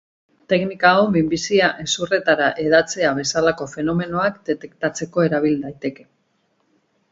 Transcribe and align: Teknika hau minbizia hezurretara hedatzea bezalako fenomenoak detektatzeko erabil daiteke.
Teknika 0.51 0.93
hau 0.99 1.03
minbizia 1.15 1.67
hezurretara 1.83 2.47
hedatzea 2.63 3.13
bezalako 3.21 3.69
fenomenoak 3.75 4.41
detektatzeko 4.51 5.29
erabil 5.31 5.63
daiteke. 5.69 6.11